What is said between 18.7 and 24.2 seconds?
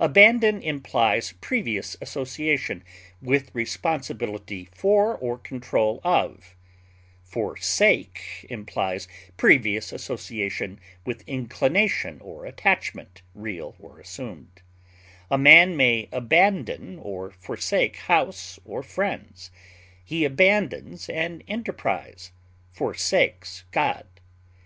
friends; he abandons an enterprise; forsakes God.